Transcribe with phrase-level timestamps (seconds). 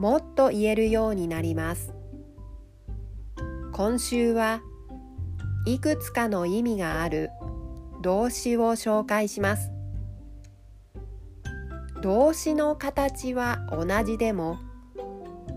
[0.00, 1.92] もっと言えるようになります。
[3.70, 4.62] 今週は
[5.66, 7.28] いくつかの意味がある。
[8.00, 9.70] 動詞を紹介します。
[12.00, 14.58] 動詞の形は同じでも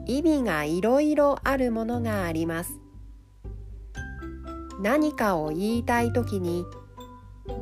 [0.05, 2.81] 意味がいろいろあるものがあります。
[4.81, 6.65] 何かを言いたいときに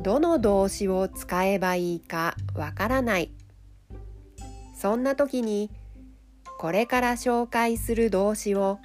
[0.02, 3.30] どの動詞を使えばいいかわからない。
[4.76, 5.70] そんな時に
[6.62, 8.78] これから紹介する動詞を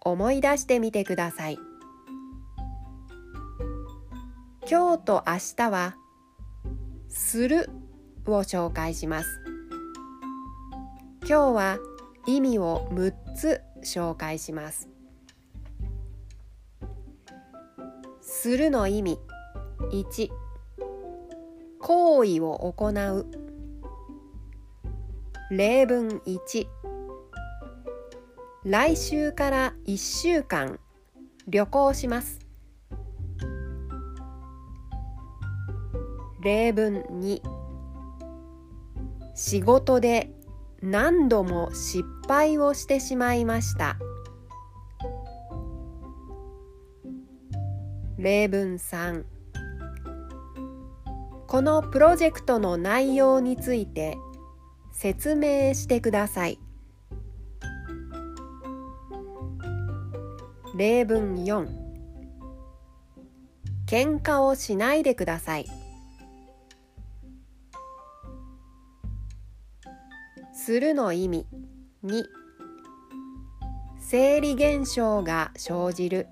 [0.00, 1.58] 思い出してみてください。
[4.70, 5.96] 今日と明日は
[7.10, 7.68] 「する」
[8.24, 9.40] を紹介します。
[11.22, 11.78] 今日は
[12.24, 14.88] 意味を6つ紹介します。
[18.20, 19.18] するの意味。
[19.90, 20.30] 1
[21.80, 23.46] 行為を行う。
[25.48, 26.66] 例文1
[28.68, 30.80] 来週から1週間
[31.46, 32.40] 旅行します。
[36.42, 37.42] 例文2
[39.36, 40.32] 仕事で
[40.82, 43.98] 何度も失敗をしてしまいました。
[48.18, 49.22] 例文3
[51.46, 54.18] このプロジェクトの内容について
[54.90, 56.65] 説明してください。
[60.76, 61.68] 例文4
[63.86, 65.66] 喧嘩をしないでください。
[70.52, 71.46] するの意味。
[72.04, 72.24] 2
[73.98, 76.26] 生理現象が生じる。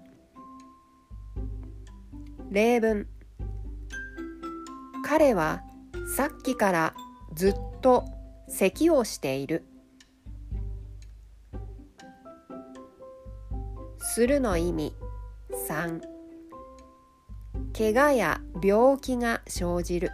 [2.50, 3.09] 例文。
[5.06, 5.62] 彼は
[6.15, 6.94] さっきから
[7.34, 8.05] ずっと
[8.49, 9.65] 咳をしている。
[14.14, 14.94] するの意味。
[15.69, 16.00] 3
[17.76, 20.12] 怪我や病気が生じる。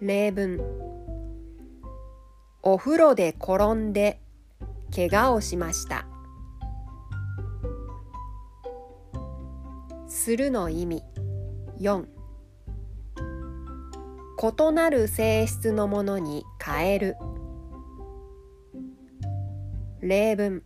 [0.00, 0.58] 例文。
[2.62, 4.22] お風呂で転んで
[4.90, 6.06] 怪我をしました。
[10.08, 11.02] するの意味。
[11.78, 12.06] 4
[14.40, 17.16] 異なる性質のものに変える。
[20.00, 20.62] 例文。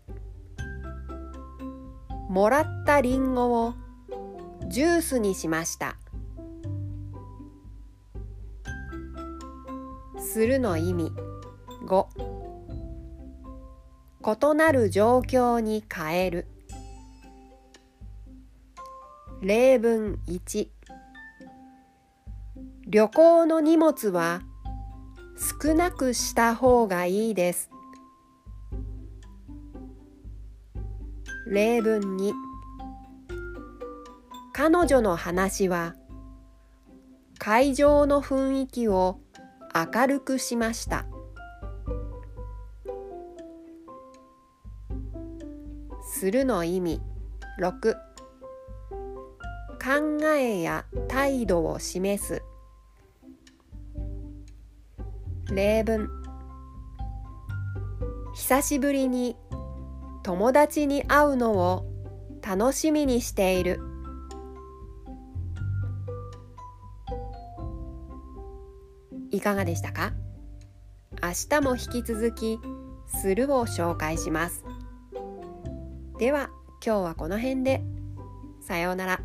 [2.37, 3.75] もらったりんごを
[4.69, 5.97] ジュースにしました。
[10.19, 11.13] するの意味。
[11.87, 12.07] 5
[14.53, 16.47] 異なる状況に変える。
[19.41, 20.69] 例文1
[22.87, 24.43] 旅行の荷物は
[25.63, 27.71] 少なくした方がいいです。
[31.49, 32.33] 例文2
[34.53, 35.95] 彼女の話は
[37.39, 39.21] 会場の雰囲気を
[39.73, 41.07] 明るくしました。
[46.03, 47.01] するの意味
[47.61, 47.99] 6考
[50.34, 52.43] えや態度を示す。
[55.55, 56.09] 例文。
[58.34, 59.37] 久しぶりに
[60.27, 61.87] 友達に会うのを
[62.45, 63.79] 楽しみにしている。
[69.31, 70.15] いかがでしたか？
[71.23, 72.59] 明日も引き続き
[73.07, 74.65] 「する」を紹介します。
[76.19, 76.51] では
[76.84, 77.84] 今日はこの辺で。
[78.63, 79.21] さようなら。